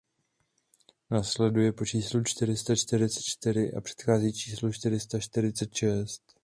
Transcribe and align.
Následuje 1.11 1.71
po 1.71 1.85
číslu 1.85 2.23
čtyři 2.23 2.57
sta 2.57 2.75
čtyřicet 2.75 3.21
čtyři 3.23 3.73
a 3.73 3.81
předchází 3.81 4.33
číslu 4.33 4.71
čtyři 4.71 4.99
sta 4.99 5.19
čtyřicet 5.19 5.73
šest. 5.73 6.23